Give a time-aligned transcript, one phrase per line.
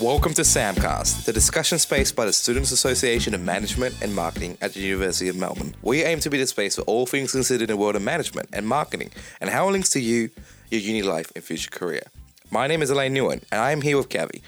[0.00, 4.72] Welcome to Samcast, the discussion space by the Students Association of Management and Marketing at
[4.72, 5.74] the University of Melbourne.
[5.82, 8.48] We aim to be the space for all things considered in the world of management
[8.52, 9.10] and marketing
[9.42, 10.30] and how it links to you,
[10.70, 12.02] your uni life, and future career.
[12.50, 14.40] My name is Elaine Nguyen, and I am here with Kavi.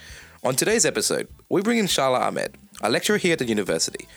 [0.42, 4.08] On today's episode, we bring in Sharla Ahmed, a lecturer here at the university.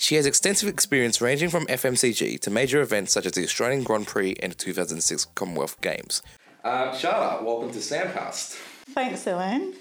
[0.00, 4.06] She has extensive experience ranging from FMCG to major events such as the Australian Grand
[4.06, 6.22] Prix and the 2006 Commonwealth Games.
[6.62, 8.52] Uh, Sharla, welcome to Samcast.
[8.94, 9.74] Thanks, Elaine.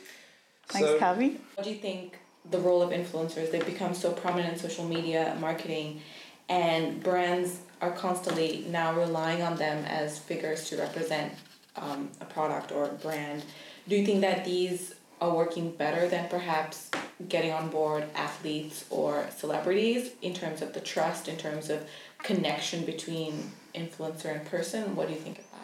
[0.69, 1.37] Thanks, So- Kavi.
[1.53, 2.17] What do you think
[2.49, 3.51] the role of influencers?
[3.51, 6.01] They've become so prominent in social media, marketing,
[6.49, 11.31] and brands are constantly now relying on them as figures to represent
[11.75, 13.43] um, a product or a brand.
[13.87, 16.89] Do you think that these are working better than perhaps
[17.27, 21.87] getting on board athletes or celebrities in terms of the trust, in terms of
[22.23, 24.95] connection between influencer and person?
[24.95, 25.57] What do you think of that?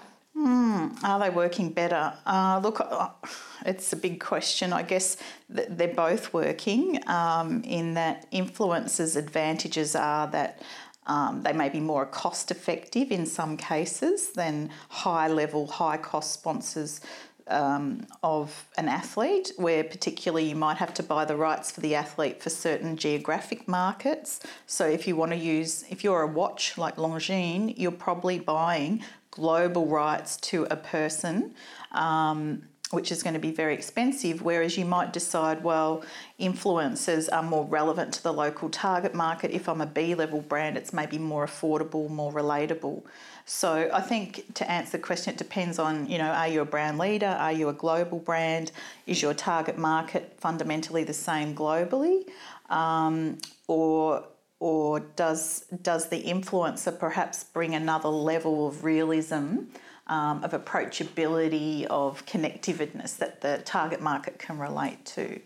[1.03, 2.13] Are they working better?
[2.25, 3.09] Uh, look, uh,
[3.65, 4.73] it's a big question.
[4.73, 5.17] I guess
[5.53, 10.61] th- they're both working um, in that influencers' advantages are that
[11.05, 16.31] um, they may be more cost effective in some cases than high level, high cost
[16.31, 17.01] sponsors
[17.47, 21.95] um, of an athlete, where particularly you might have to buy the rights for the
[21.95, 24.39] athlete for certain geographic markets.
[24.67, 29.03] So if you want to use, if you're a watch like Longines, you're probably buying
[29.31, 31.55] global rights to a person.
[31.91, 32.63] Um,
[32.93, 36.03] which is going to be very expensive, whereas you might decide, well,
[36.39, 39.51] influencers are more relevant to the local target market.
[39.51, 43.03] If I'm a B level brand, it's maybe more affordable, more relatable.
[43.45, 46.65] So I think to answer the question, it depends on, you know, are you a
[46.65, 47.27] brand leader?
[47.27, 48.71] Are you a global brand?
[49.05, 52.29] Is your target market fundamentally the same globally?
[52.69, 54.23] Um, or
[54.59, 59.57] or does does the influencer perhaps bring another level of realism,
[60.13, 65.39] um, of approachability, of connectiveness that the target market can relate to?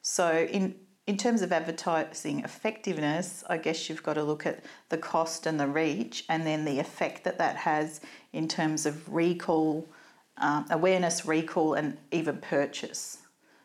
[0.00, 0.76] So in
[1.08, 5.58] in terms of advertising effectiveness, I guess you've got to look at the cost and
[5.58, 8.00] the reach, and then the effect that that has
[8.32, 9.88] in terms of recall,
[10.36, 13.18] um, awareness, recall, and even purchase.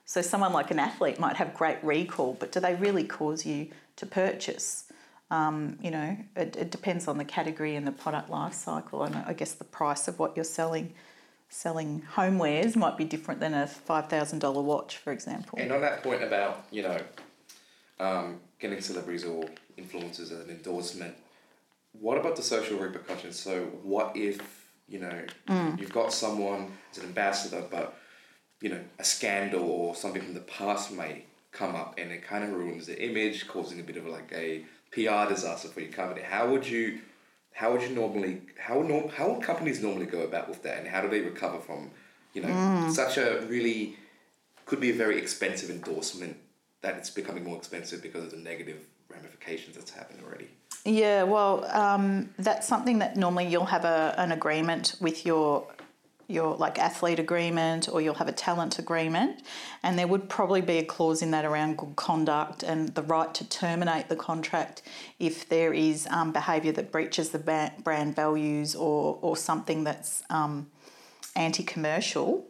[0.06, 3.70] So someone like an athlete might have great recall, but do they really cause you
[3.98, 4.87] to purchase?
[5.30, 9.16] Um, you know, it, it depends on the category and the product life cycle, and
[9.16, 10.94] I guess the price of what you're selling.
[11.50, 15.58] Selling homewares might be different than a five thousand dollar watch, for example.
[15.58, 17.00] And on that point about, you know,
[18.02, 19.46] um, getting celebrities or
[19.78, 21.16] influencers as an endorsement,
[21.94, 23.40] what about the social repercussions?
[23.40, 24.42] So, what if,
[24.88, 25.22] you know,
[25.78, 27.98] you've got someone as an ambassador, but,
[28.62, 32.44] you know, a scandal or something from the past may come up and it kind
[32.44, 34.66] of ruins the image, causing a bit of like a
[34.98, 36.22] PR disaster for your company?
[36.22, 37.00] How would you.
[37.52, 40.88] How would you normally how norm, how would companies normally go about with that and
[40.88, 41.90] how do they recover from
[42.34, 43.96] you know such a really
[44.68, 46.38] could be a very expensive endorsement
[46.82, 50.50] that it's becoming more expensive because of the negative ramifications that's happened already.
[50.86, 55.68] Yeah, well, um, that's something that normally you'll have a, an agreement with your
[56.28, 59.42] your like athlete agreement or you'll have a talent agreement.
[59.82, 63.34] And there would probably be a clause in that around good conduct and the right
[63.36, 64.82] to terminate the contract
[65.20, 70.68] if there is um, behaviour that breaches the brand values or or something that's um,
[71.36, 72.46] anti-commercial.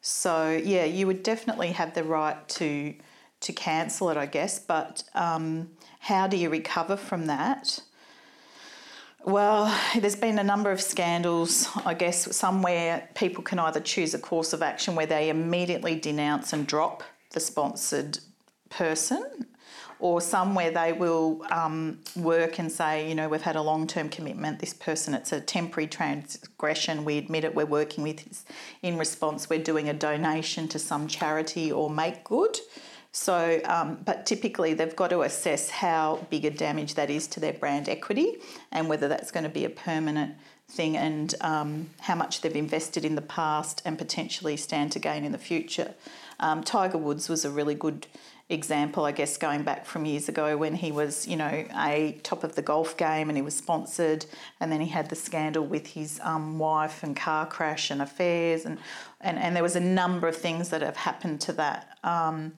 [0.00, 2.94] So yeah you would definitely have the right to
[3.40, 4.58] to cancel it i guess.
[4.58, 7.80] But um, how do you recover from that
[9.28, 11.68] well, there's been a number of scandals.
[11.84, 16.54] I guess somewhere people can either choose a course of action where they immediately denounce
[16.54, 17.02] and drop
[17.32, 18.20] the sponsored
[18.70, 19.46] person,
[20.00, 24.08] or somewhere they will um, work and say, you know, we've had a long term
[24.08, 24.60] commitment.
[24.60, 27.04] This person, it's a temporary transgression.
[27.04, 27.54] We admit it.
[27.54, 28.46] We're working with.
[28.82, 32.58] In response, we're doing a donation to some charity or make good.
[33.18, 37.40] So, um, but typically they've got to assess how big a damage that is to
[37.40, 38.36] their brand equity
[38.70, 40.36] and whether that's going to be a permanent
[40.68, 45.24] thing and um, how much they've invested in the past and potentially stand to gain
[45.24, 45.94] in the future.
[46.38, 48.06] Um, Tiger Woods was a really good
[48.48, 52.44] example, I guess, going back from years ago when he was, you know, a top
[52.44, 54.26] of the golf game and he was sponsored,
[54.60, 58.64] and then he had the scandal with his um, wife and car crash and affairs,
[58.64, 58.78] and,
[59.20, 61.98] and, and there was a number of things that have happened to that.
[62.04, 62.52] Um,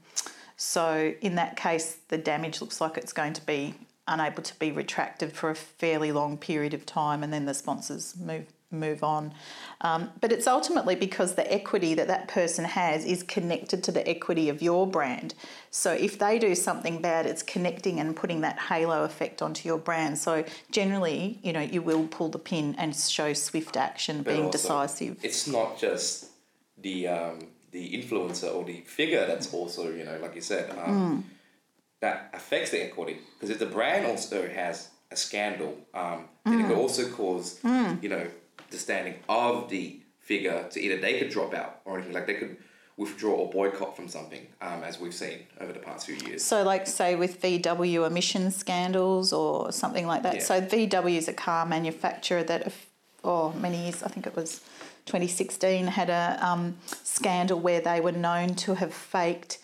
[0.60, 3.74] so in that case, the damage looks like it's going to be
[4.06, 8.14] unable to be retracted for a fairly long period of time, and then the sponsors
[8.18, 9.32] move move on.
[9.80, 14.06] Um, but it's ultimately because the equity that that person has is connected to the
[14.06, 15.34] equity of your brand.
[15.70, 19.78] So if they do something bad, it's connecting and putting that halo effect onto your
[19.78, 20.18] brand.
[20.18, 24.50] So generally, you know, you will pull the pin and show swift action, But being
[24.50, 25.16] decisive.
[25.22, 26.26] It's not just
[26.78, 31.24] the um, the influencer or the figure that's also you know like you said um,
[32.00, 36.68] that affects the equity because if the brand also has a scandal, um, then it
[36.68, 38.26] could also cause you know
[38.70, 42.34] the standing of the figure to either they could drop out or anything like they
[42.34, 42.56] could
[42.96, 46.44] withdraw or boycott from something um, as we've seen over the past few years.
[46.44, 50.34] So, like, say, with VW emission scandals or something like that.
[50.34, 50.42] Yeah.
[50.42, 52.72] So, VW is a car manufacturer that,
[53.20, 54.60] if- oh, many years, I think it was
[55.06, 59.58] 2016, had a um, scandal where they were known to have faked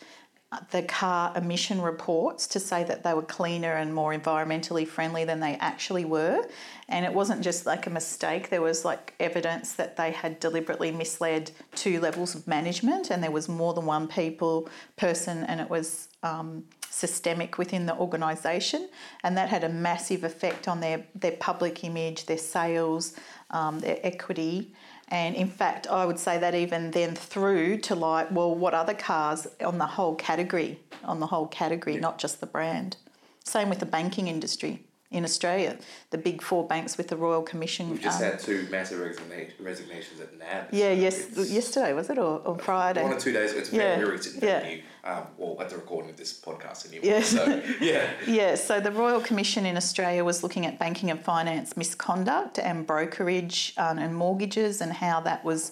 [0.70, 5.40] the car emission reports to say that they were cleaner and more environmentally friendly than
[5.40, 6.46] they actually were.
[6.88, 10.92] And it wasn't just like a mistake, there was like evidence that they had deliberately
[10.92, 15.68] misled two levels of management, and there was more than one people, person, and it
[15.68, 16.64] was um,
[16.96, 18.88] systemic within the organisation.
[19.22, 23.14] And that had a massive effect on their, their public image, their sales,
[23.50, 24.74] um, their equity.
[25.08, 28.94] And in fact, I would say that even then through to like, well, what other
[28.94, 32.96] cars on the whole category, on the whole category, not just the brand.
[33.44, 35.78] Same with the banking industry in Australia.
[36.10, 37.90] The big four banks with the Royal Commission.
[37.90, 40.68] We've just um, had two massive resigna- resignations at NAB.
[40.72, 43.02] yeah, so yes, it's- yesterday was it or, or Friday?
[43.02, 43.60] One or two days ago.
[43.60, 44.42] It's Yeah, very recent.
[44.42, 44.62] yeah.
[44.68, 44.82] New.
[45.04, 47.06] Um, well, at the recording of this podcast anyway.
[47.06, 47.22] Yeah.
[47.22, 48.10] So yeah.
[48.26, 52.84] Yeah, so the Royal Commission in Australia was looking at banking and finance misconduct and
[52.86, 55.70] brokerage um, and mortgages and how that was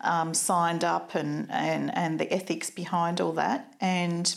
[0.00, 3.72] um, signed up and, and, and the ethics behind all that.
[3.80, 4.34] And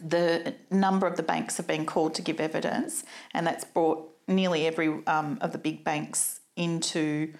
[0.00, 3.04] the number of the banks have been called to give evidence,
[3.34, 7.32] and that's brought nearly every um, of the big banks into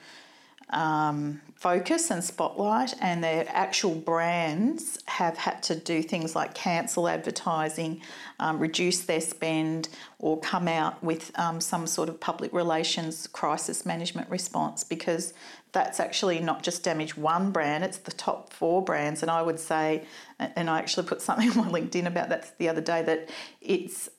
[0.72, 7.06] um, focus and spotlight, and their actual brands have had to do things like cancel
[7.06, 8.00] advertising,
[8.40, 9.88] um, reduce their spend,
[10.18, 15.34] or come out with um, some sort of public relations crisis management response because
[15.72, 19.22] that's actually not just damaged one brand, it's the top four brands.
[19.22, 20.04] And I would say,
[20.38, 23.30] and I actually put something on LinkedIn about that the other day, that
[23.60, 24.10] it's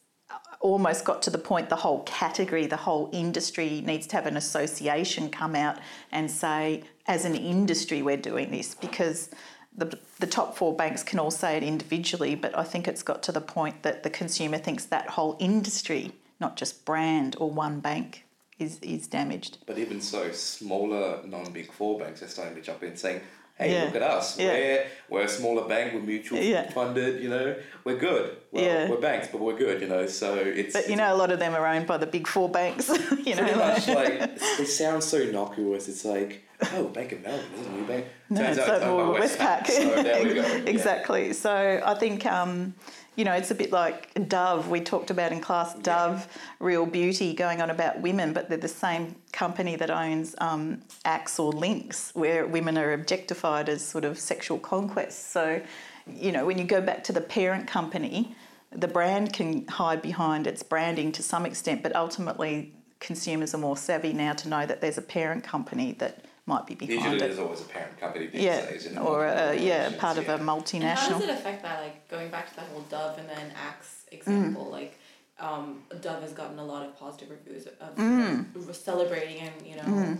[0.63, 4.37] almost got to the point the whole category, the whole industry needs to have an
[4.37, 5.77] association come out
[6.11, 9.29] and say, as an industry, we're doing this because
[9.75, 13.21] the, the top four banks can all say it individually, but I think it's got
[13.23, 17.81] to the point that the consumer thinks that whole industry, not just brand or one
[17.81, 18.25] bank,
[18.57, 19.57] is, is damaged.
[19.65, 23.21] But even so, smaller non-big four banks are starting to jump in saying,
[23.57, 23.83] "Hey, Yeah.
[23.85, 24.37] look at us.
[24.39, 24.47] Yeah.
[24.53, 25.93] We're we're a smaller bank.
[25.93, 26.69] We're mutual Yeah.
[26.71, 27.21] funded.
[27.21, 27.55] You know,
[27.85, 28.35] we're good.
[28.51, 28.89] Well, Yeah.
[28.89, 29.81] we're banks, but we're good.
[29.81, 32.07] You know, so it's But you know, a lot of them are owned by the
[32.07, 32.89] big four banks.
[33.25, 35.87] you know, much like they sound so innocuous.
[35.87, 38.05] It's like, oh, Bank of Melbourne is a new bank.
[38.29, 39.67] No, Turns it's out like owned by more Westpac.
[39.67, 40.41] So there we go.
[40.65, 41.33] Exactly.
[41.33, 42.73] So I think um,
[43.15, 44.69] you know it's a bit like Dove.
[44.69, 46.27] We talked about in class Dove,
[46.59, 51.39] Real Beauty, going on about women, but they're the same company that owns um, Axe
[51.39, 55.23] or Lynx, where women are objectified as sort of sexual conquests.
[55.25, 55.61] So
[56.07, 58.35] you know when you go back to the parent company,
[58.71, 63.77] the brand can hide behind its branding to some extent, but ultimately consumers are more
[63.77, 67.19] savvy now to know that there's a parent company that might be behind Usually, it.
[67.19, 68.85] there's always a parent company these Yeah, days.
[68.85, 70.31] in or multiple yeah, relations, part of yeah.
[70.31, 71.09] a And how multinational.
[71.19, 71.81] does it affect that?
[71.81, 74.99] Like going back to that whole Dove and then Axe example, like
[75.39, 79.75] um, Dove has gotten a lot of positive reviews of you know, celebrating and you
[79.77, 80.17] know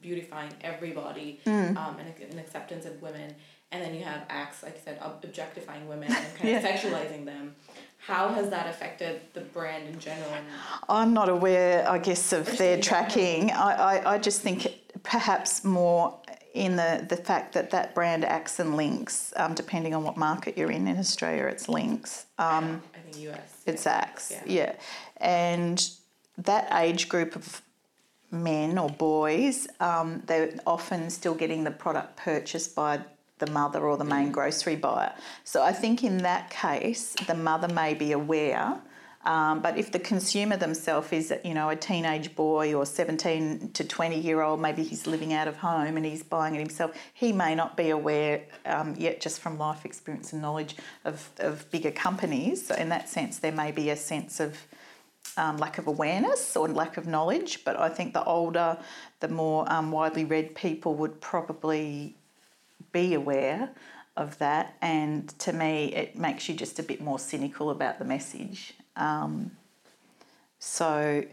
[0.00, 1.52] beautifying everybody um,
[1.98, 3.34] and, and acceptance of women.
[3.70, 7.54] And then you have Axe, like I said, objectifying women and kind of sexualizing them.
[7.98, 10.30] How has that affected the brand in general?
[10.88, 13.50] I'm not aware, I guess, of their tracking.
[13.50, 14.68] I, I, I just think
[15.02, 16.18] perhaps more
[16.54, 20.56] in the, the fact that that brand Axe and Lynx, um, depending on what market
[20.58, 20.88] you're in.
[20.88, 22.26] In Australia, it's Lynx.
[22.38, 23.62] Um, I think US.
[23.66, 23.92] it's yeah.
[23.92, 24.42] Axe, Yeah.
[24.46, 24.72] yeah.
[25.18, 25.90] And
[26.38, 27.62] that age group of
[28.30, 33.00] men or boys, um, they're often still getting the product purchased by
[33.38, 35.12] the mother or the main grocery buyer.
[35.44, 38.80] So I think in that case, the mother may be aware.
[39.28, 43.84] Um, but if the consumer themselves is, you know, a teenage boy or 17 to
[43.84, 47.30] 20 year old, maybe he's living out of home and he's buying it himself, he
[47.30, 51.90] may not be aware um, yet, just from life experience and knowledge of, of bigger
[51.90, 52.66] companies.
[52.66, 54.56] So in that sense, there may be a sense of
[55.36, 57.66] um, lack of awareness or lack of knowledge.
[57.66, 58.78] But I think the older,
[59.20, 62.16] the more um, widely read people would probably
[62.92, 63.68] be aware
[64.16, 64.78] of that.
[64.80, 68.72] And to me, it makes you just a bit more cynical about the message.
[68.98, 69.52] Um,
[70.58, 71.24] so,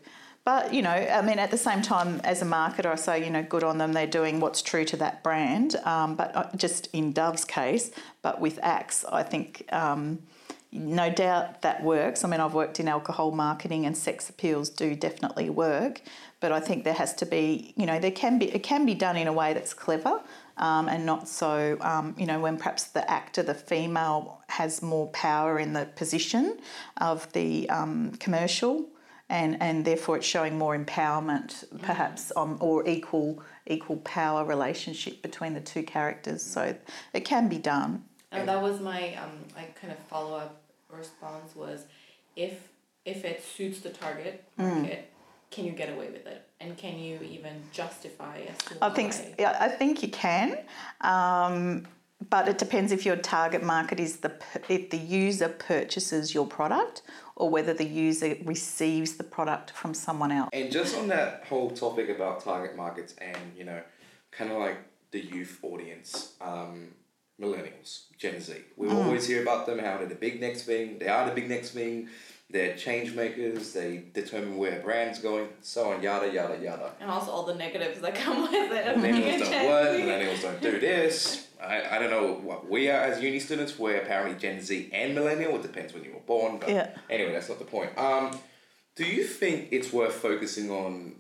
[0.46, 3.32] But you know, I mean, at the same time, as a marketer, I say, you
[3.32, 3.94] know, good on them.
[3.94, 5.76] They're doing what's true to that brand.
[5.84, 7.90] Um, but uh, just in Dove's case,
[8.22, 10.20] but with Axe, I think um,
[10.72, 12.24] no doubt that works.
[12.24, 16.02] I mean, I've worked in alcohol marketing, and sex appeals do definitely work.
[16.42, 18.94] But I think there has to be, you know, there can be it can be
[18.94, 20.22] done in a way that's clever.
[20.58, 25.08] Um, and not so, um, you know, when perhaps the actor, the female, has more
[25.08, 26.60] power in the position
[26.98, 28.88] of the um, commercial
[29.30, 35.54] and and therefore it's showing more empowerment, perhaps, um, or equal equal power relationship between
[35.54, 36.44] the two characters.
[36.44, 36.76] So
[37.14, 38.04] it can be done.
[38.32, 41.86] And that was my um like kind of follow up response was,
[42.36, 42.70] if
[43.04, 45.12] if it suits the target market,
[45.52, 49.14] can you get away with it, and can you even justify as to I think
[49.14, 49.36] why?
[49.40, 50.58] yeah, I think you can.
[51.02, 51.88] Um,
[52.30, 54.34] but it depends if your target market is the
[54.70, 57.02] if the user purchases your product
[57.36, 60.50] or whether the user receives the product from someone else.
[60.54, 63.82] And just on that whole topic about target markets and, you know,
[64.32, 64.78] kind of like
[65.12, 66.90] the youth audience, um,
[67.42, 68.54] millennials, Gen Z.
[68.78, 71.50] We always hear about them, how they're the big next thing, they are the big
[71.50, 72.08] next thing,
[72.50, 76.92] they're change makers, they determine where a brand's going, so on, yada, yada, yada.
[77.02, 78.88] And also all the negatives that come with it.
[78.96, 80.02] of being Millennials don't Gen what, Z.
[80.04, 81.48] millennials don't do this.
[81.62, 85.16] I, I don't know what we are as uni students, we're apparently Gen Z and
[85.16, 86.90] millennial, it depends when you were born, but Yeah.
[87.10, 87.98] anyway, that's not the point.
[87.98, 88.38] Um,
[88.96, 91.16] do you think it's worth focusing on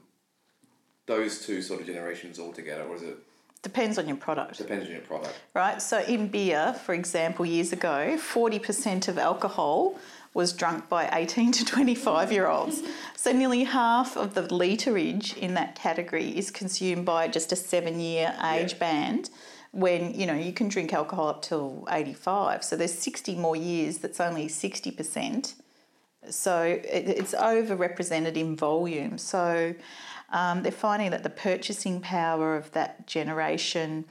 [1.08, 3.17] those two sort of generations altogether, or is it
[3.63, 4.58] Depends on your product.
[4.60, 5.34] depends on your product?
[5.55, 5.82] right?
[5.82, 9.96] So in beer, for example, years ago, 40% of alcohol
[10.36, 12.84] was drunk by 18 to 25 year olds.
[13.15, 18.00] so nearly half of the literage in that category is consumed by just a seven
[18.00, 18.80] year age Yeah.
[18.80, 19.30] band
[19.72, 23.98] when you know you can drink alcohol up till 85 so there's 60 more years
[23.98, 25.56] that's only 60%
[26.30, 29.18] so it, it's overrepresented in volume.
[29.18, 29.75] So
[30.32, 34.06] um, they're finding that the purchasing power of that generation,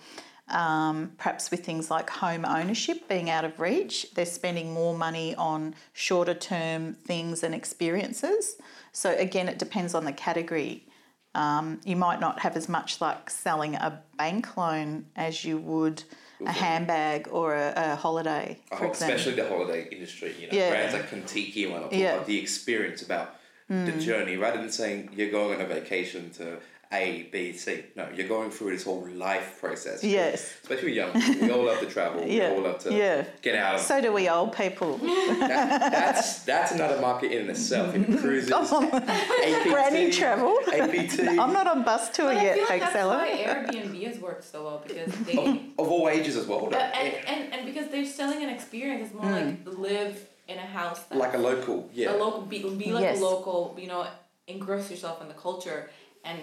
[0.49, 5.35] um, perhaps with things like home ownership being out of reach, they're spending more money
[5.37, 8.57] on shorter term things and experiences.
[8.93, 10.87] So again, it depends on the category.
[11.35, 16.05] Um, you might not have as much luck selling a bank loan as you would
[16.47, 20.71] a handbag or a, a holiday, for Oh, especially the holiday industry, you know, Yeah.
[20.71, 22.15] brands like Contiki and Yeah.
[22.15, 23.37] About the experience, about
[23.69, 26.59] the journey, rather than saying you're going on a vacation to
[26.95, 27.85] A, B, C.
[27.97, 30.05] No, you're going through this whole life process.
[30.05, 30.53] Yes.
[30.63, 31.47] Especially young people.
[31.49, 32.25] We all love to travel.
[32.27, 32.51] Yeah.
[32.51, 33.25] We all love to Yeah.
[33.43, 34.99] get out So do we old people.
[34.99, 37.95] that, that's that's another market in itself.
[37.95, 40.59] In cruises, APT, Granny travel.
[40.73, 41.21] APT.
[41.21, 43.17] I'm not on bus tour But I yet, feel like thanks, that's Ella.
[43.19, 46.67] why Airbnb has worked so well because they of, of all ages as well.
[46.73, 50.67] Uh, and, and, and because they're selling an experience, it's more like live in a
[50.79, 52.13] house that like a local, yeah.
[52.13, 53.19] a local be, be like Yes.
[53.19, 54.07] a local, you know,
[54.47, 55.89] engross yourself in the culture
[56.25, 56.39] and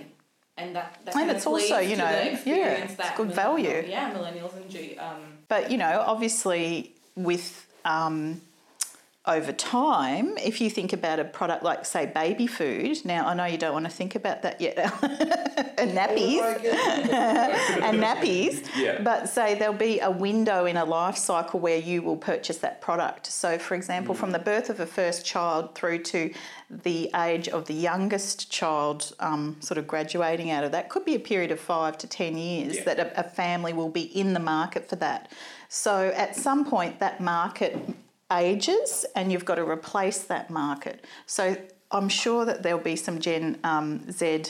[0.61, 2.11] and that that And it's also, you know,
[2.45, 3.83] yeah, it's good value.
[3.87, 6.65] Yeah, millennials and G, um, But, you know, obviously
[7.15, 7.47] with
[7.85, 8.41] um,
[9.27, 13.45] over time, if you think about a product like, say, baby food, now I know
[13.45, 14.79] you don't want to think about that yet,
[15.77, 16.39] and nappies.
[17.83, 18.67] and nappies.
[18.75, 18.99] Yeah.
[19.03, 22.81] But say there'll be a window in a life cycle where you will purchase that
[22.81, 23.27] product.
[23.27, 26.33] So, for example, from the birth of a first child through to
[26.71, 31.13] the age of the youngest child, um, sort of graduating out of that, could be
[31.13, 32.83] a period of five to 10 years Yeah.
[32.85, 35.31] that a, a family will be in the market for that.
[35.69, 37.77] So, at some point, that market
[38.31, 41.05] ages and you've got to replace that market.
[41.25, 41.57] So,
[41.93, 44.43] I'm sure that there'll be some Gen um, Z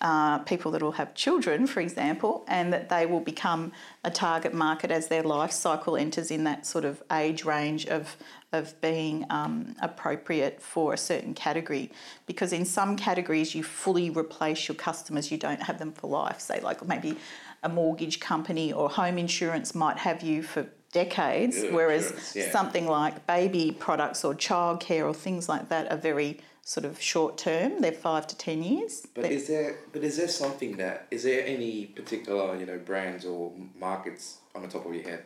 [0.00, 3.72] uh, people that will have children, for example, and that they will become
[4.04, 8.16] a target market as their life cycle enters in that sort of age range of
[8.52, 11.90] of being um, appropriate for a certain category.
[12.26, 16.38] Because in some categories, you fully replace your customers; you don't have them for life.
[16.38, 17.16] Say, like maybe
[17.62, 22.50] a mortgage company or home insurance might have you for decades, Yeah, whereas yeah.
[22.50, 27.36] something like baby products or childcare or things like that are very sort of short
[27.36, 27.82] term.
[27.82, 29.06] They're five to ten years.
[29.14, 33.26] But is there but is there something that is there any particular you know brands
[33.26, 35.22] or markets on the top of your head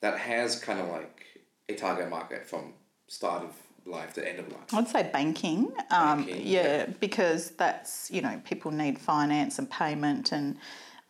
[0.00, 1.16] that has kind of like
[1.68, 2.72] a target market from
[3.08, 3.52] start of
[3.84, 4.72] life to end of life?
[4.72, 5.72] I'd say banking.
[5.90, 6.86] Um, Banking, yeah, yeah.
[7.00, 10.32] because that's, you know, people need finance and payment.
[10.32, 10.56] And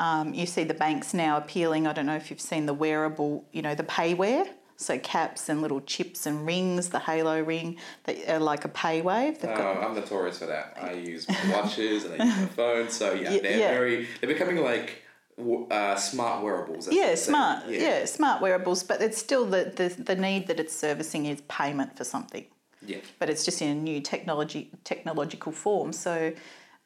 [0.02, 1.86] um, you see the banks now appealing.
[1.86, 4.46] I don't know if you've seen the wearable, you know, the payware.
[4.76, 9.00] So caps and little chips and rings, the halo ring, that are like a pay
[9.00, 9.38] wave.
[9.38, 10.76] They've Uh, got I'm notorious for that.
[10.80, 12.88] I use watches and I use my phone.
[12.90, 13.74] So yeah, Yeah, they're yeah.
[13.78, 14.88] very they're becoming like
[15.70, 16.88] uh, smart wearables.
[16.90, 17.68] yeah, smart.
[17.68, 18.04] Yeah.
[18.06, 22.04] smart wearables, but it's still the, the the need that it's servicing is payment for
[22.04, 22.46] something.
[22.84, 22.98] Yeah.
[23.20, 25.92] but it's just in a new technology technological form.
[25.92, 26.32] So,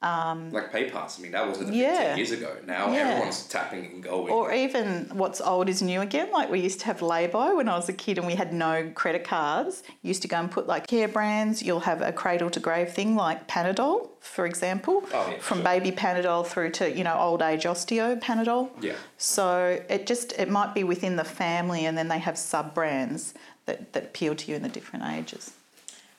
[0.02, 1.18] Um, like PayPass.
[1.18, 2.16] I mean, that wasn't a Yeah.
[2.16, 2.54] years ago.
[2.66, 2.98] Now Yeah.
[3.08, 4.30] everyone's tapping and going.
[4.30, 6.28] or even what's old is new again.
[6.32, 8.90] Like we used to have lay-by when I was a kid, and we had no
[8.94, 9.82] credit cards.
[10.02, 11.62] You used to go and put like care brands.
[11.62, 15.64] You'll have a cradle to grave thing like Panadol, for example, Oh, yeah, from sure.
[15.64, 18.68] baby Panadol through to you know old age osteo Panadol.
[18.82, 18.92] yeah.
[19.16, 23.32] So it just it might be within the family, and then they have sub brands
[23.64, 25.52] that, that appeal to you in the different ages.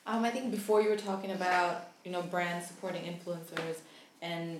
[0.08, 3.80] Um, I think before you were talking about you know brands supporting influencers,
[4.22, 4.58] and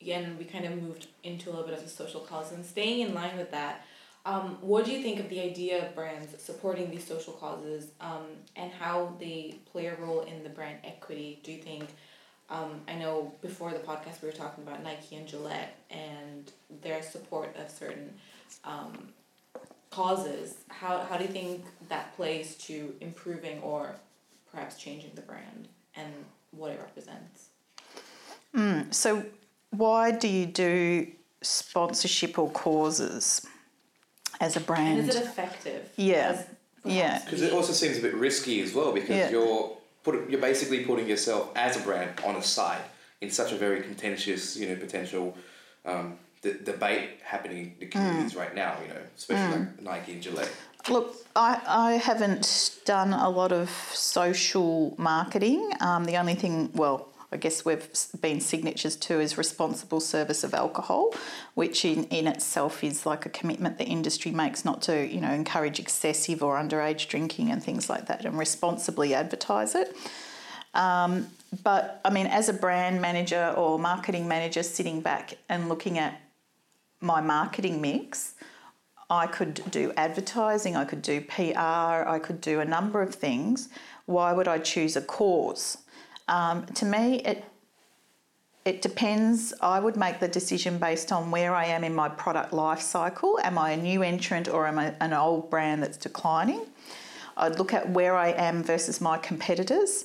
[0.00, 3.00] again we kind of moved into a little bit of a social cause and staying
[3.00, 3.84] in line with that.
[4.24, 8.24] Um, what do you think of the idea of brands supporting these social causes um,
[8.56, 11.40] and how they play a role in the brand equity?
[11.42, 11.84] Do you think?
[12.50, 16.50] Um, I know before the podcast we were talking about Nike and Gillette and
[16.80, 18.14] their support of certain
[18.64, 19.10] um,
[19.90, 20.54] causes.
[20.68, 23.96] How, how do you think that plays to improving or
[24.52, 26.12] perhaps changing the brand and
[26.52, 27.48] what it represents?
[28.90, 29.24] So
[29.70, 31.06] why do you do
[31.42, 33.46] sponsorship or causes
[34.40, 34.98] as a And brand?
[34.98, 35.90] is it effective?
[35.96, 36.30] Yeah.
[36.30, 36.46] As
[36.84, 37.20] Yeah.
[37.24, 39.30] Because it also seems a bit risky as well because Yeah.
[39.30, 42.82] you're put, you're basically putting yourself as a brand on a side
[43.20, 45.36] in such a very contentious, you know, potential
[45.84, 48.38] um, d- debate happening in the communities Mm.
[48.38, 48.76] right now.
[48.82, 50.50] You know, especially like Nike and Gillette.
[50.88, 55.70] Look, I, I haven't done a lot of social marketing.
[55.80, 57.86] Um, the only thing, well, I guess we've
[58.22, 61.14] been signatures to is responsible service of alcohol,
[61.54, 65.32] which in, in itself is like a commitment the industry makes not to, you know,
[65.32, 69.94] encourage excessive or underage drinking and things like that and responsibly advertise it.
[70.72, 71.28] Um,
[71.62, 76.20] but I mean, as a brand manager or marketing manager sitting back and looking at
[77.00, 78.34] my marketing mix,
[79.10, 83.68] I could do advertising, I could do PR, I could do a number of things.
[84.04, 85.78] Why would I choose a cause?
[86.28, 87.44] Um, to me, it
[88.64, 89.54] it depends.
[89.62, 93.38] I would make the decision based on where I am in my product life cycle.
[93.42, 96.66] Am I a new entrant or am I an old brand that's declining?
[97.38, 100.04] I'd look at where I am versus my competitors.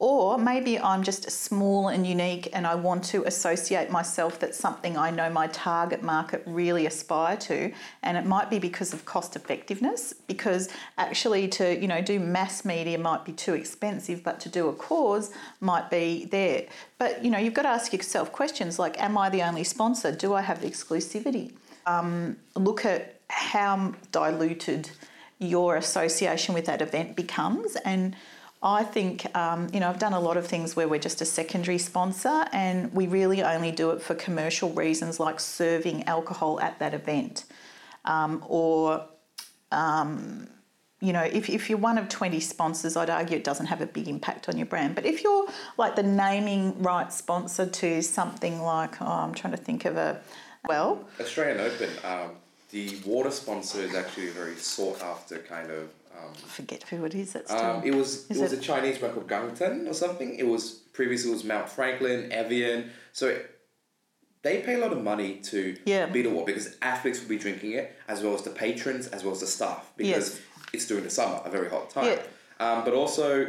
[0.00, 4.96] Or maybe I'm just small and unique and I want to associate myself that's something
[4.96, 7.72] I know my target market really aspire to.
[8.04, 12.64] And it might be because of cost effectiveness, because actually to, you know, do mass
[12.64, 16.66] media might be too expensive, but to do a cause might be there.
[16.98, 20.12] But, you know, you've got to ask yourself questions like, am I the only sponsor?
[20.12, 21.54] Do I have exclusivity?
[21.86, 24.90] Um, look at how diluted
[25.40, 28.14] your association with that event becomes and
[28.62, 31.24] I think, um, you know, I've done a lot of things where we're just a
[31.24, 36.78] secondary sponsor and we really only do it for commercial reasons like serving alcohol at
[36.80, 37.44] that event.
[38.04, 39.06] Um, or,
[39.70, 40.48] um,
[41.00, 43.86] you know, if, if you're one of 20 sponsors, I'd argue it doesn't have a
[43.86, 44.96] big impact on your brand.
[44.96, 49.62] But if you're like the naming right sponsor to something like, oh, I'm trying to
[49.62, 50.20] think of a,
[50.66, 52.30] well, Australian Open, um,
[52.70, 55.90] the water sponsor is actually a very sought after kind of.
[56.18, 58.62] Um, I forget who it is that's um, it was Is it was it- a
[58.62, 60.34] Chinese brand called Gangton or something.
[60.38, 62.90] It was previously it was Mount Franklin, Evian.
[63.12, 63.50] So it,
[64.42, 66.06] they pay a lot of money to Yeah.
[66.06, 69.22] be the water because athletes will be drinking it as well as the patrons as
[69.24, 70.40] well as the staff because Yes.
[70.72, 72.06] it's during the summer, a very hot time.
[72.06, 72.22] Yeah.
[72.60, 73.48] Um, but also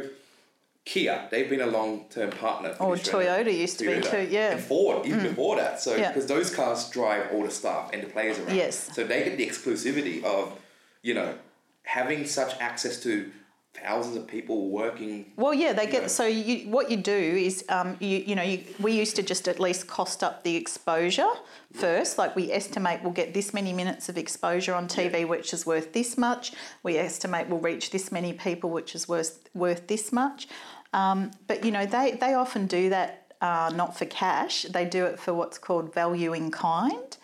[0.86, 2.70] Kia, they've been a long term partner.
[2.70, 4.50] the Toyota used to be too, yeah.
[4.50, 4.52] Mm.
[4.54, 5.80] And Ford, even before that.
[5.80, 6.08] So, Yeah.
[6.08, 8.56] because those cars drive all the staff and the players around.
[8.56, 8.90] Yes.
[8.94, 10.58] So they get the exclusivity of,
[11.02, 11.34] you know,
[11.82, 13.30] having such access to
[13.74, 15.32] thousands of people working.
[15.36, 16.08] Well, yeah, they get know.
[16.08, 19.48] so you what you do is um, you you know you, we used to just
[19.48, 21.30] at least cost up the exposure
[21.72, 22.18] first.
[22.18, 25.92] Like we estimate we'll get this many minutes of exposure on TV, which is worth
[25.92, 26.52] this much.
[26.82, 30.48] We estimate we'll reach this many people, which is worth worth this much.
[30.92, 34.64] Um, but you know they they often do that uh, not for cash.
[34.64, 37.16] They do it for what's called value in kind.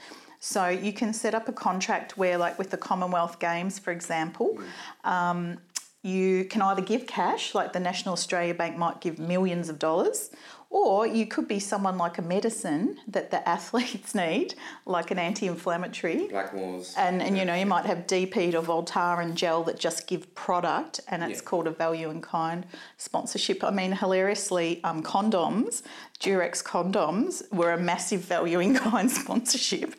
[0.47, 4.61] So you can set up a contract where, like with the Commonwealth Games, for example,
[5.03, 5.59] um,
[6.05, 10.31] you can either give cash, like the National Australia Bank might give millions of dollars,
[10.71, 16.29] or you could be someone like a medicine that the athletes need, like an anti-inflammatory.
[16.31, 16.93] Blackmores.
[16.97, 21.01] And, and you know, you might have DP or Voltaren gel that just give product
[21.09, 21.45] and it's Yeah.
[21.49, 22.67] called a value in kind
[22.99, 23.63] sponsorship.
[23.65, 25.83] I mean, hilariously, um, condoms,
[26.21, 29.95] Durex condoms, were a massive value in kind sponsorship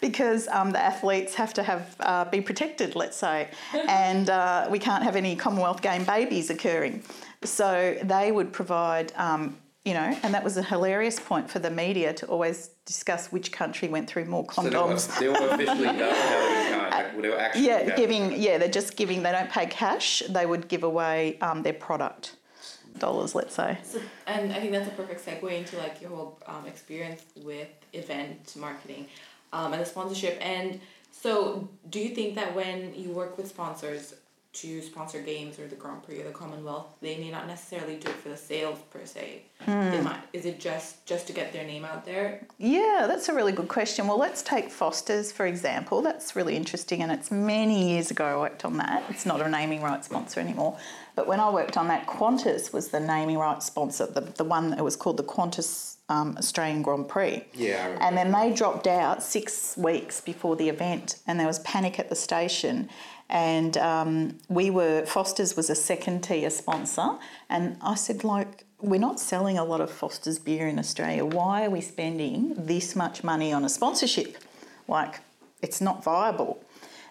[0.00, 3.48] because um, the athletes have to have uh, be protected, let's say,
[3.88, 7.02] and uh, we can't have any Commonwealth Game babies occurring.
[7.44, 9.12] So they would provide.
[9.16, 9.56] Um,
[9.88, 13.52] you know, and that was a hilarious point for the media to always discuss which
[13.52, 17.24] country went through more So they were, they were officially done now in kind.
[17.24, 17.96] They were actually yeah, done.
[17.96, 18.32] giving.
[18.38, 19.22] Yeah, they're just giving.
[19.22, 20.22] They don't pay cash.
[20.28, 22.36] They would give away um, their product,
[22.98, 23.78] dollars, let's say.
[23.82, 27.68] So, and I think that's a perfect segue into like your whole um, experience with
[27.94, 29.06] event marketing
[29.54, 30.36] um, and the sponsorship.
[30.42, 30.80] And
[31.12, 34.12] so, do you think that when you work with sponsors
[34.54, 38.08] to sponsor games or the Grand Prix or the Commonwealth, they may not necessarily do
[38.08, 39.42] it for the sales per se?
[39.66, 40.20] They might.
[40.32, 42.46] Is it just just to get their name out there?
[42.58, 44.06] Yeah, that's a really good question.
[44.06, 46.00] Well, let's take Foster's for example.
[46.02, 49.04] That's really interesting, and it's many years ago I worked on that.
[49.10, 50.78] It's not a naming rights sponsor anymore.
[51.14, 54.70] But when I worked on that, Qantas was the naming rights sponsor, the, the one
[54.70, 57.44] that was called the Qantas um, Australian Grand Prix.
[57.54, 61.98] Yeah, And then they dropped out six weeks before the event, and there was panic
[61.98, 62.88] at the station.
[63.28, 67.18] And um, we were, Foster's was a second tier sponsor.
[67.50, 71.24] And I said, like, we're not selling a lot of Foster's beer in Australia.
[71.24, 74.38] Why are we spending this much money on a sponsorship?
[74.86, 75.20] Like,
[75.60, 76.62] it's not viable.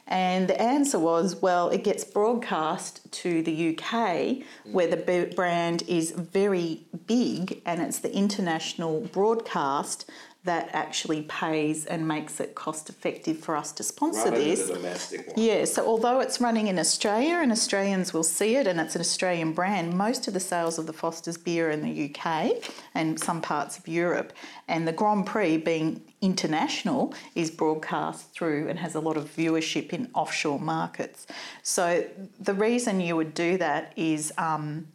[0.08, 4.38] And the answer was, well, it gets broadcast to the UK
[4.72, 10.10] where the brand is very big and it's the international broadcast
[10.48, 14.70] that actually pays and makes it cost effective for us to sponsor Rather this.
[14.70, 15.36] domestic one.
[15.38, 19.02] Yeah, so although it's running in Australia and Australians will see it and it's an
[19.02, 22.54] Australian brand, most of the sales of the Foster's beer are in the UK
[22.96, 24.34] and some parts of Europe.
[24.68, 29.94] And the Grand Prix, being international, is broadcast through and has a lot of viewership
[29.94, 31.28] in offshore markets.
[31.62, 32.06] So
[32.40, 34.34] the reason you would do that is.
[34.38, 34.88] Um,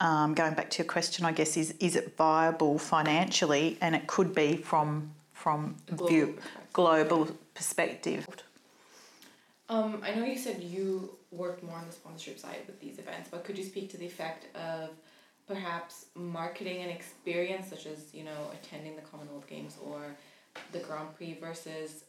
[0.00, 4.06] um, going back to your question, I guess is is it viable financially, and it
[4.06, 6.72] could be from from Global view perspective.
[6.72, 8.26] global perspective.
[9.68, 13.28] Um, I know you said you worked more on the sponsorship side with these events,
[13.30, 14.90] but could you speak to the effect of
[15.48, 20.00] perhaps marketing and experience, such as you know attending the Commonwealth Games or
[20.72, 22.04] the Grand Prix, versus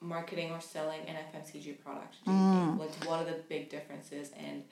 [0.00, 2.16] marketing or selling an FMCG product?
[2.26, 2.80] Do you think?
[2.80, 4.62] Like, what are the big differences, and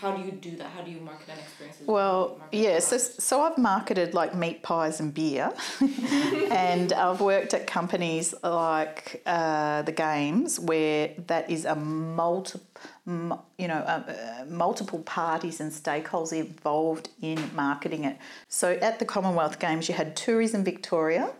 [0.00, 0.68] how do you do that?
[0.70, 1.78] How do you market an experience?
[1.86, 5.52] Well, yeah, so, so I've marketed like meat pies and beer,
[6.50, 12.58] and I've worked at companies like uh, the Games where that is a multi,
[13.06, 18.16] m- you know, uh, multiple parties and stakeholders involved in marketing it.
[18.48, 21.30] So at the Commonwealth Games, you had Tourism Victoria,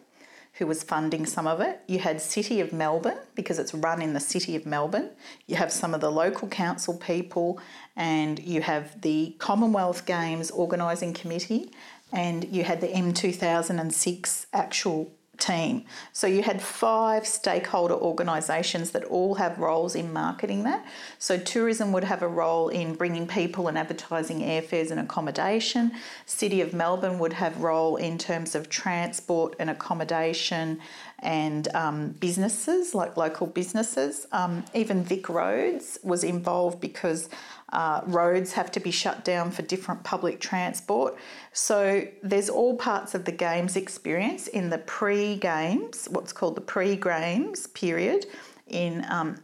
[0.55, 1.81] who was funding some of it.
[1.87, 5.11] You had City of Melbourne because it's run in the City of Melbourne.
[5.47, 7.59] You have some of the local council people,
[7.97, 11.71] and you have the Commonwealth Games organising committee,
[12.13, 15.11] and you had the M2006 actual
[15.43, 15.85] team.
[16.13, 20.87] So you had five stakeholder organisations that all have roles in marketing that.
[21.19, 25.93] So tourism would have a role in bringing people and advertising airfares and accommodation.
[26.27, 30.81] City of Melbourne would have role in terms of transport and accommodation
[31.19, 34.27] and um, businesses like local businesses.
[34.33, 37.29] Um, even Vic Roads was involved because
[37.73, 41.17] uh, roads have to be shut down for different public transport.
[41.53, 47.67] So there's all parts of the games experience in the pre-games, what's called the pre-games
[47.69, 48.27] period,
[48.69, 49.37] in um,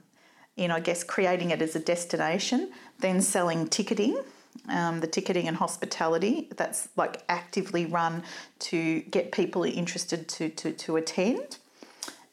[0.56, 4.20] in I guess creating it as a destination, then selling ticketing.
[4.68, 8.24] Um, the ticketing and hospitality that's like actively run
[8.58, 11.58] to get people interested to, to, to attend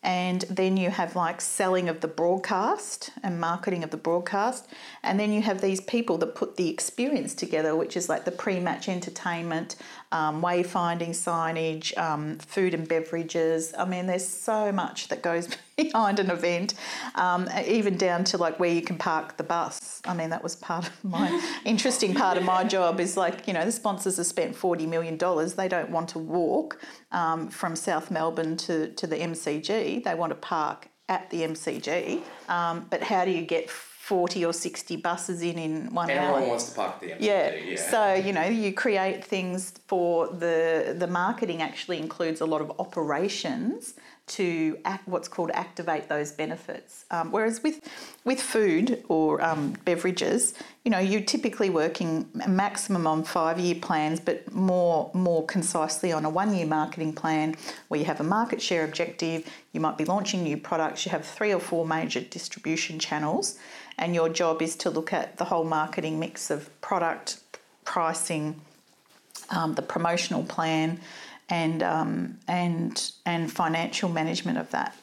[0.05, 4.67] and then you have like selling of the broadcast and marketing of the broadcast.
[5.01, 8.31] And then you have these people that put the experience together which is like the
[8.31, 9.75] pre-match entertainment
[10.11, 13.73] um, wayfinding signage um, food and beverages.
[13.77, 16.73] I mean there's so much that goes behind an event
[17.15, 20.55] um, even down to like where you can park the bus i mean that was
[20.55, 24.25] part of my interesting part of my job is like you know the sponsors have
[24.25, 26.79] spent 40 million dollars they don't want to walk
[27.11, 32.21] um, from south melbourne to, to the mcg they want to park at the mcg
[32.49, 36.47] um, but how do you get 40 or 60 buses in in one Everyone hour
[36.47, 37.55] wants to park the MCG, yeah.
[37.55, 37.89] yeah.
[37.89, 41.63] So you know, you create things for the the marketing.
[41.63, 43.95] Actually, includes a lot of operations
[44.27, 47.05] to act, what's called activate those benefits.
[47.11, 47.87] Um, whereas with
[48.23, 53.75] with food or um, beverages, you know, you're typically working a maximum on five year
[53.75, 57.55] plans, but more more concisely on a one year marketing plan
[57.87, 59.47] where you have a market share objective.
[59.73, 61.05] You might be launching new products.
[61.05, 63.59] You have three or four major distribution channels,
[63.99, 67.39] and your job is to look at the whole marketing mix of product,
[67.83, 68.59] pricing,
[69.51, 70.99] um, the promotional plan,
[71.49, 74.95] and um, and and financial management of that.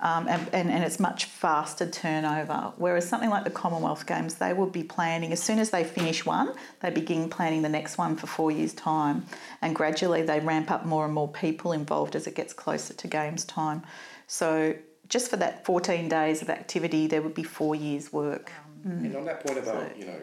[0.00, 2.72] Um, and, and, and it's much faster turnover.
[2.76, 6.24] Whereas something like the Commonwealth Games, they would be planning, as soon as they finish
[6.24, 9.26] one, they begin planning the next one for four years' time.
[9.60, 13.08] And gradually they ramp up more and more people involved as it gets closer to
[13.08, 13.82] Games time.
[14.28, 14.76] So
[15.08, 18.52] just for that 14 days of activity, there would be four years' work.
[18.86, 19.04] Mm.
[19.04, 20.20] And on that point about, so, you know,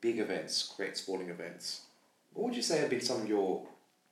[0.00, 1.80] big events, great sporting events,
[2.32, 3.66] what would you say have been some of your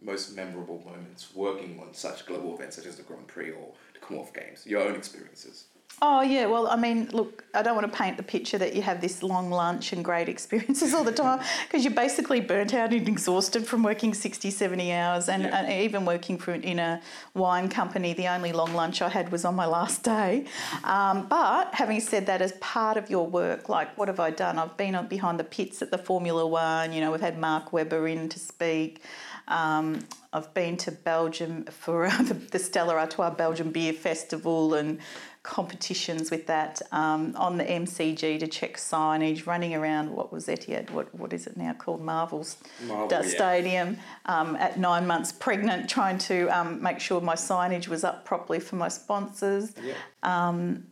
[0.04, 4.00] most memorable moments working on such global events such as the Grand Prix or the
[4.00, 4.66] Commonwealth Games?
[4.66, 5.64] Your own experiences.
[6.02, 8.82] Oh yeah, well I mean, look, I don't want to paint the picture that you
[8.82, 12.92] have this long lunch and great experiences all the time because you're basically burnt out
[12.92, 15.56] and exhausted from working 60, 70 hours and, yeah.
[15.56, 17.00] and, even working for in a
[17.34, 18.12] wine company.
[18.12, 20.46] The only long lunch I had was on my last day.
[20.82, 24.58] Um, but having said that, as part of your work, like what have I done?
[24.58, 26.92] I've been behind the pits at the Formula One.
[26.92, 29.00] You know, we've had Mark Webber in to speak.
[29.48, 32.08] Um, I've been to Belgium for
[32.50, 34.98] the, Stella Artois Belgium Beer Festival and
[35.42, 40.90] competitions with that um, on the MCG to check signage, running around what was Etihad,
[40.90, 43.28] what, what is it now called, Marvel's Marvel, yeah.
[43.28, 48.24] Stadium um, at nine months pregnant, trying to um, make sure my signage was up
[48.24, 49.72] properly for my sponsors.
[49.82, 49.94] Yeah.
[50.22, 50.86] Um,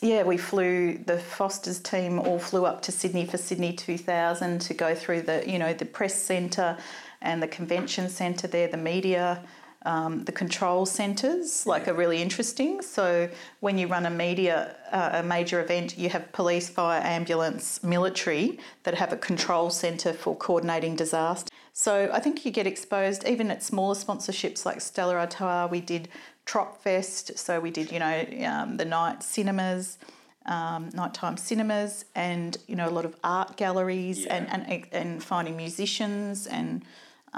[0.00, 4.74] yeah, we flew the Foster's team all flew up to Sydney for Sydney 2000 to
[4.74, 6.76] go through the you know the press centre
[7.20, 9.42] and the convention centre there, the media
[9.82, 12.82] um, the control centres, like, are really interesting.
[12.82, 13.28] So
[13.60, 18.58] when you run a media, uh, a major event, you have police, fire, ambulance, military
[18.82, 21.48] that have a control centre for coordinating disaster.
[21.72, 25.68] So I think you get exposed even at smaller sponsorships like Stella Artois.
[25.68, 26.08] We did
[26.44, 29.98] Tropfest, so we did you know um, the night cinemas.
[30.46, 34.34] Um, nighttime cinemas and you know a lot of art galleries yeah.
[34.34, 36.82] and, and and finding musicians and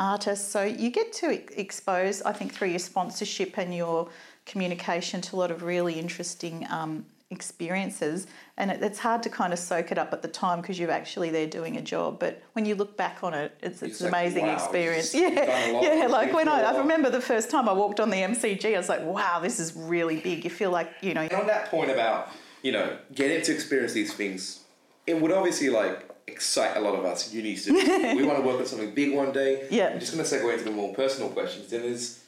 [0.01, 0.51] artists.
[0.51, 4.09] So you get to expose, I think, through your sponsorship and your
[4.47, 8.27] communication to a lot of really interesting um, experiences.
[8.57, 10.91] And it, it's hard to kind of soak it up at the time because you're
[10.91, 12.19] actually there doing a job.
[12.19, 15.15] But when you look back on it, it's, it's, an amazing wow, experience.
[15.15, 16.07] Yeah, yeah.
[16.07, 18.89] Like when I, I remember the first time I walked on the MCG, I was
[18.89, 20.45] like, wow, this is really big.
[20.45, 21.21] You feel like you know.
[21.21, 22.31] And on that point about
[22.63, 24.61] you know getting to experience these things,
[25.07, 27.89] it would obviously like excite a lot of us uni students.
[28.17, 29.67] we want to work on something big one day.
[29.71, 29.91] Yeah.
[29.91, 31.69] I'm just going to segue into the more personal questions.
[31.69, 32.23] Then is,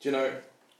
[0.00, 0.32] do you know,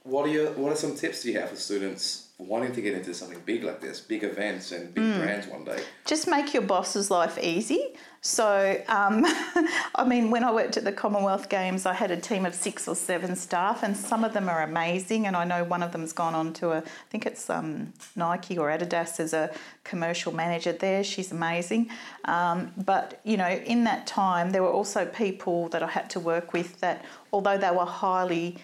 [0.03, 2.93] what are your what are some tips do you have for students wanting to get
[2.93, 5.21] into something big like this, big events and big mm.
[5.21, 5.83] brands one day?
[6.05, 7.93] Just make your boss's life easy.
[8.21, 9.25] So, um,
[9.95, 12.87] I mean, when I worked at the Commonwealth Games, I had a team of six
[12.87, 15.27] or seven staff, and some of them are amazing.
[15.27, 18.57] And I know one of them's gone on to a, I think it's um, Nike
[18.57, 21.03] or Adidas as a commercial manager there.
[21.03, 21.89] She's amazing.
[22.23, 26.21] Um, but, you know, in that time, there were also people that I had to
[26.21, 28.57] work with that, although they were highly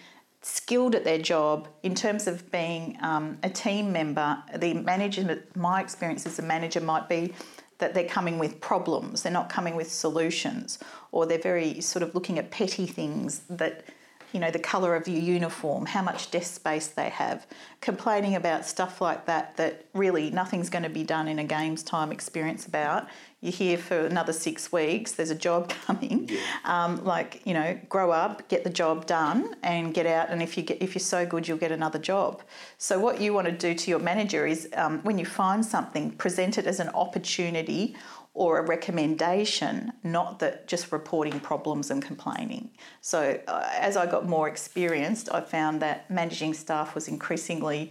[0.46, 5.80] skilled at their job in terms of being um, a team member, the manager, my
[5.80, 7.34] experience as a manager might be
[7.78, 10.78] that they're coming with problems, they're not coming with solutions,
[11.10, 13.84] or they're very sort of looking at petty things that,
[14.32, 17.44] you know, the colour of your uniform, how much desk space they have,
[17.80, 21.82] complaining about stuff like that, that really nothing's going to be done in a games
[21.82, 23.08] time experience about
[23.42, 26.28] you're here for another six weeks, there's a job coming.
[26.28, 26.38] Yeah.
[26.64, 30.30] Um, like, you know, grow up, get the job done and get out.
[30.30, 32.42] And if, you get, if you're so good, you'll get another job.
[32.78, 36.12] So, what you want to do to your manager is um, when you find something,
[36.12, 37.94] present it as an opportunity
[38.32, 42.70] or a recommendation, not that just reporting problems and complaining.
[43.00, 47.90] So, uh, as I got more experienced, I found that managing staff was increasingly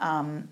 [0.00, 0.48] um,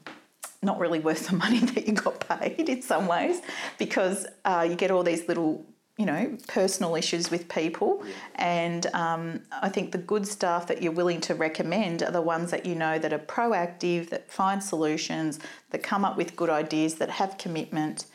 [0.64, 3.40] not really worth the money that you got paid in some ways
[3.78, 5.64] because uh, you get all these little
[5.96, 8.14] you know personal issues with people yeah.
[8.34, 12.50] and um, i think the good staff that you're willing to recommend are the ones
[12.50, 15.38] that you know that are proactive that find solutions
[15.70, 18.06] that come up with good ideas that have commitment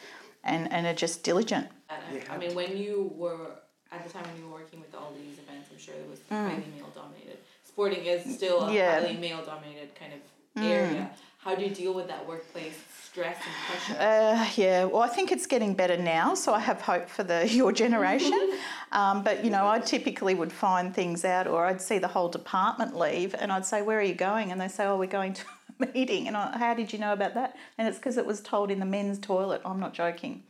[0.44, 1.68] and, and are just diligent
[2.12, 2.20] yeah.
[2.30, 3.52] i mean when you were
[3.92, 6.20] at the time when you were working with all these events i'm sure it was
[6.20, 6.50] mm.
[6.50, 9.00] highly male dominated sporting is still a yeah.
[9.00, 10.20] highly male dominated kind of
[10.62, 10.70] mm.
[10.70, 14.02] area how do you deal with that workplace stress and pressure?
[14.02, 17.48] Uh, yeah, well, I think it's getting better now, so I have hope for the
[17.52, 18.58] your generation.
[18.92, 22.30] um, but you know, I typically would find things out, or I'd see the whole
[22.30, 25.34] department leave, and I'd say, "Where are you going?" And they say, "Oh, we're going
[25.34, 25.44] to
[25.80, 27.56] a meeting." And I, how did you know about that?
[27.78, 29.62] And it's because it was told in the men's toilet.
[29.64, 30.44] I'm not joking.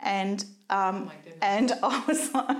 [0.00, 2.58] And um, oh and I was like,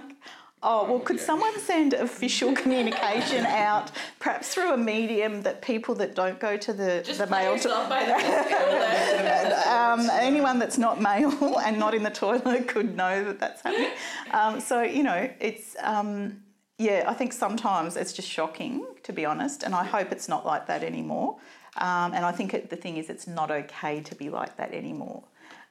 [0.67, 6.15] Oh, well, could someone send official communication out, perhaps through a medium that people that
[6.15, 7.71] don't go to the, Just the mail to
[9.71, 13.91] um, anyone that's not male and not in the toilet could know that that's happening.
[14.31, 16.43] Um, so, you know, it's, um,
[16.79, 20.47] yeah, I think sometimes it's just shocking, to be honest, and I hope it's not
[20.47, 21.37] like that anymore.
[21.77, 24.73] Um, and I think it, the thing is, it's not okay to be like that
[24.73, 25.25] anymore.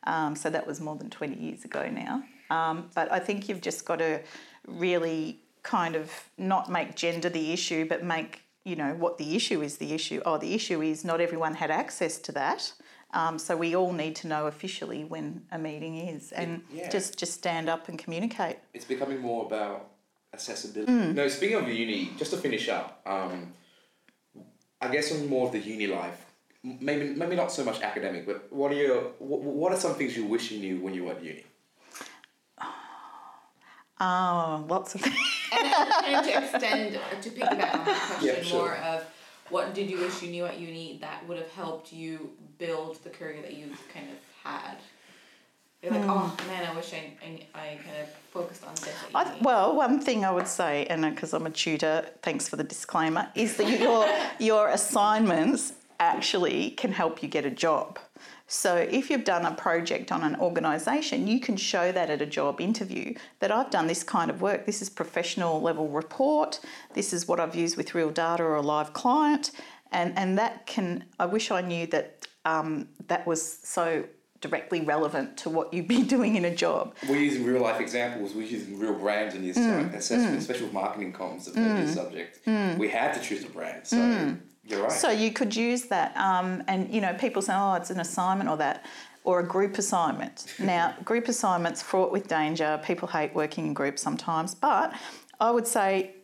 [0.06, 2.24] Um, so that was more than 20 years ago now.
[2.50, 4.22] Um, but I think you've just got to
[4.68, 9.62] really kind of not make gender the issue, but make you know what the issue
[9.62, 10.22] is the issue.
[10.26, 12.72] Oh, the issue is not everyone had access to that.
[13.14, 16.90] Um, so we all need to know officially when a meeting is, and yeah.
[16.90, 18.58] just just stand up and communicate.
[18.74, 19.92] It's becoming more about
[20.34, 20.92] accessibility.
[20.92, 23.54] No, speaking of uni, just to finish up, um,
[24.82, 26.26] I guess on more of the uni life,
[26.64, 30.18] maybe maybe not so much academic, but what are your what, what are some things
[30.18, 31.44] you wish you knew when you were at uni?
[34.00, 35.16] Oh, lots of things.
[35.58, 35.68] and,
[36.06, 38.60] and to extend, uh, to piggyback on that question Yeah, sure.
[38.60, 39.06] more of
[39.50, 43.10] what did you wish you knew at uni that would have helped you build the
[43.10, 44.78] career that you kind of had?
[45.82, 46.10] You're like, hmm.
[46.10, 50.00] oh man, I wish I, I, I kind of focused on this I, well, one
[50.00, 53.58] thing I would say, and uh, because I'm a tutor, thanks for the disclaimer, is
[53.58, 54.08] that your
[54.40, 58.00] your assignments actually can help you get a job.
[58.54, 62.26] So if you've done a project on an organisation, you can show that at a
[62.28, 64.68] job interview that I've done this kind of work.
[64.68, 66.60] This is professional level report.
[66.94, 69.52] This is what I've used with real data or a live client,
[69.92, 71.06] and and that can.
[71.20, 74.06] I wish I knew that um, that was so
[74.40, 76.94] directly relevant to what you'd be doing in a job.
[77.10, 78.36] We're using real life examples.
[78.36, 82.42] We're using real brands in this uh, assessment, especially with marketing comms of this subject.
[82.78, 83.98] We had to choose a brand, so
[84.66, 84.92] you're right.
[84.92, 88.50] So you could use that, um, and you know, people say, "Oh, it's an assignment
[88.50, 88.86] or that."
[89.26, 90.54] Or a group assignment.
[90.60, 92.82] Now, group assignments fraught with danger.
[92.84, 94.94] People hate working in groups sometimes, but
[95.40, 96.16] I would say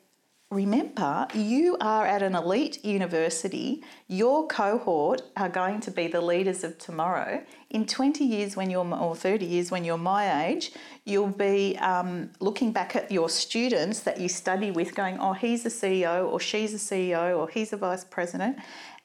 [0.52, 3.84] remember you are at an elite university.
[4.08, 7.44] Your cohort are going to be the leaders of tomorrow.
[7.70, 10.72] In 20 years when you're or 30 years when you're my age
[11.06, 15.66] you'll be um, looking back at your students that you study with going oh he's
[15.66, 18.58] a ceo or she's a ceo or he's a vice president.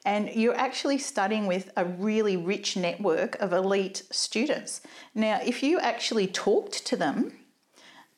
[0.03, 4.81] And you're actually studying with a really rich network of elite students.
[5.13, 7.33] Now if you actually talked to them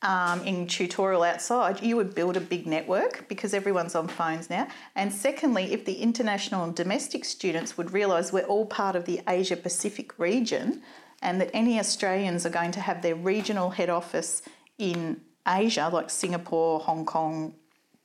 [0.08, 4.66] um, in tutorial outside, you would build a big network because everyone's on phones now.
[4.96, 9.20] And secondly, if the international and domestic students would realise we're all part of the
[9.28, 10.82] Asia Pacific region
[11.22, 14.44] and that any Australians are going to have their regional head office
[14.78, 17.54] in Asia, like Singapore, Hong Kong,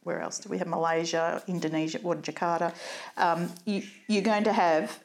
[0.03, 0.67] where else do we have?
[0.67, 2.75] Malaysia, Indonesia, or Jakarta.
[3.17, 4.99] Um, you, you're going to have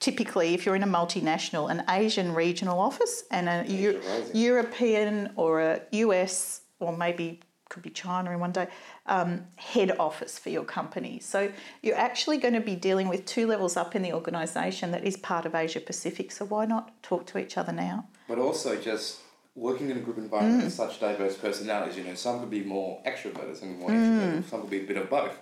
[0.00, 4.00] typically, if you're in a multinational, an Asian regional office and a Eu-
[4.32, 8.68] European or a US or maybe could be China in one day
[9.06, 11.18] um, head office for your company.
[11.20, 15.04] So you're actually going to be dealing with two levels up in the organisation that
[15.04, 16.30] is part of Asia Pacific.
[16.32, 18.08] So why not talk to each other now?
[18.28, 19.20] But also just
[19.54, 23.00] working in a group environment with such diverse personalities, you know, some could be more
[23.06, 25.38] extroverted, some more introverted, some could be a bit of both.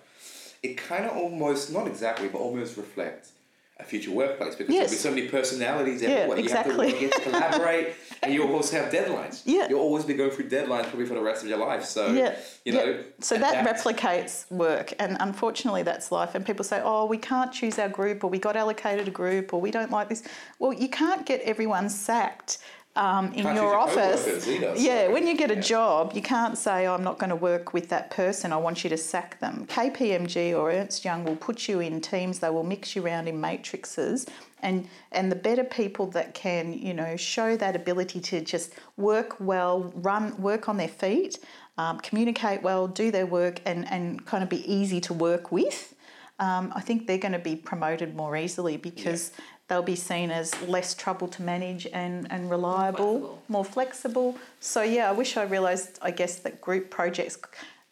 [0.63, 3.33] It kind of almost, not exactly, but almost reflects
[3.81, 4.91] a future workplace because Yes.
[5.03, 6.39] there'll be so many personalities Yeah, everywhere.
[6.39, 6.87] exactly.
[6.89, 9.43] You have to, you have to collaborate and you also have deadlines.
[9.45, 9.69] Yeah.
[9.69, 11.85] You'll always be going through deadlines probably for the rest of your life.
[11.85, 12.85] So, Yeah, you yeah.
[12.85, 13.05] know.
[13.21, 13.85] So that adapt.
[13.85, 16.35] replicates work, and unfortunately, that's life.
[16.35, 19.53] And people say, "Oh, we can't choose our group, or we got allocated a group,
[19.55, 20.23] or we don't like this."
[20.59, 22.59] Well, you can't get everyone sacked
[22.97, 24.47] um, in Can't your office.
[24.77, 25.61] yeah, when you get a yeah.
[25.61, 28.53] job, you can't say, oh, "I'm not going to work with that person.
[28.53, 32.41] I want you to sack them." KPMG or Ernst Young will put you in teams.
[32.41, 34.27] They will mix you around in matrices.
[34.63, 39.41] And, and the better people that can, you know, show that ability to just work
[39.41, 41.39] well, run, work on their feet,
[41.79, 45.95] um, communicate well, do their work, and, and kind of be easy to work with,
[46.41, 49.31] um, I think they're going to be promoted more easily because
[49.71, 53.43] they'll be seen as less trouble to manage and, and reliable, flexible.
[53.49, 54.39] more flexible.
[54.59, 57.39] So, yeah, I wish I realised, I guess, that group projects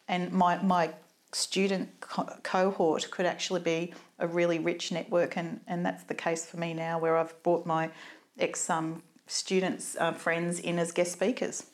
[0.09, 0.91] and my, my
[1.31, 6.45] student co- cohort could actually be a really rich network, and, and that's the case
[6.45, 7.89] for me now, where I've brought my
[8.37, 11.65] ex um, students, uh, friends in as guest speakers.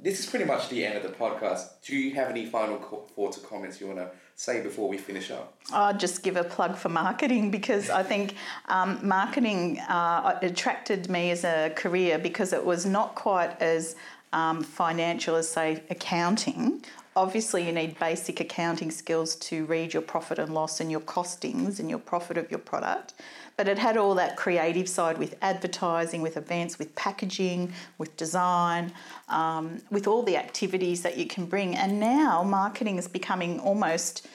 [0.00, 1.82] This is pretty much the end of the podcast.
[1.82, 4.98] Do you have any final co- thoughts or comments you want to say before we
[4.98, 5.54] finish up?
[5.72, 8.34] I'll just give a plug for marketing because I think
[8.68, 13.96] um, marketing uh, attracted me as a career because it was not quite as
[14.32, 16.84] um, financial as, say, accounting.
[17.16, 21.78] Obviously, you need basic accounting skills to read your profit and loss and your costings
[21.78, 23.14] and your profit of your product.
[23.56, 28.92] But it had all that creative side with advertising, with events, with packaging, with design,
[29.28, 31.76] um, with all the activities that you can bring.
[31.76, 34.26] And now marketing is becoming almost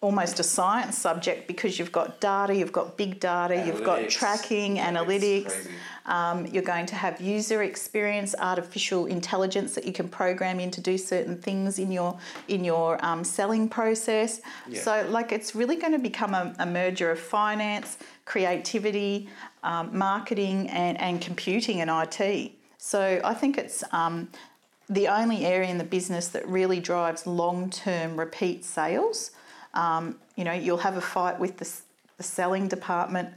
[0.00, 4.76] almost a science subject because you've got data, you've got big data, you've got tracking,
[4.76, 5.68] analytics.
[6.06, 10.80] Um, you're going to have user experience, artificial intelligence that you can program in to
[10.80, 14.40] do certain things in your in your um, selling process.
[14.68, 14.80] Yeah.
[14.80, 19.28] So, like, it's really going to become a, a merger of finance, creativity,
[19.62, 22.52] um, marketing, and, and computing and IT.
[22.78, 24.30] So, I think it's um,
[24.88, 29.32] the only area in the business that really drives long term repeat sales.
[29.74, 31.70] Um, you know, you'll have a fight with the,
[32.16, 33.30] the selling department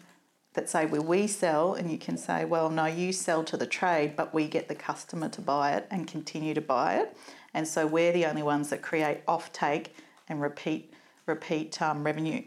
[0.53, 3.65] that say, well, we sell, and you can say, well, no, you sell to the
[3.65, 7.15] trade, but we get the customer to buy it and continue to buy it.
[7.53, 9.87] And so we're the only ones that create offtake
[10.27, 10.93] and repeat
[11.27, 12.43] repeat um, revenue.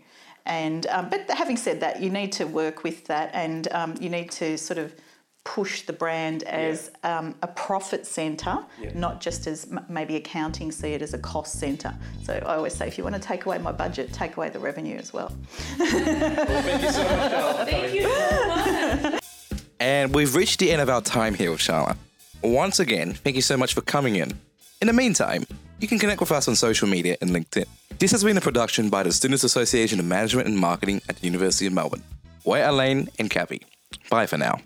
[0.46, 4.10] And um, but having said that, you need to work with that, and um, you
[4.10, 4.94] need to sort of
[5.44, 8.90] push the brand as um, a profit centre, Yeah.
[8.94, 11.94] not just as m- maybe accounting see it as a cost centre.
[12.24, 14.58] So I always say, if you want to take away my budget, take away the
[14.58, 15.30] revenue as well.
[15.78, 17.68] Well, thank you so much, Charlotte.
[17.68, 18.02] Thank you
[19.12, 19.18] so.
[19.80, 21.96] And we've reached the end of our time here with Sharla.
[22.42, 24.32] Once again, thank you so much for coming in.
[24.80, 25.44] In the meantime,
[25.80, 27.66] you can connect with us on social media and LinkedIn.
[27.98, 31.26] This has been a production by the Students Association of Management and Marketing at the
[31.26, 32.02] University of Melbourne.
[32.44, 33.62] We're Elaine and Kathy.
[34.10, 34.58] Bye for now.